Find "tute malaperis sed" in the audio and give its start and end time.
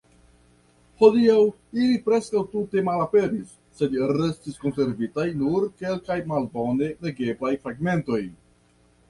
2.53-3.93